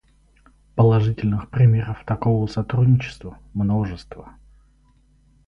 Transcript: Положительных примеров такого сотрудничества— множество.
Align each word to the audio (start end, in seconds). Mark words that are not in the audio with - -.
Положительных 0.73 1.51
примеров 1.51 2.03
такого 2.07 2.47
сотрудничества— 2.47 3.37
множество. 3.53 4.29